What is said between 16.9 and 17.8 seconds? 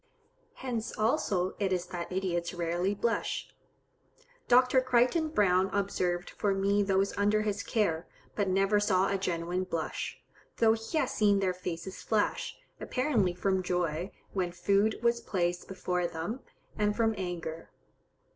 from anger.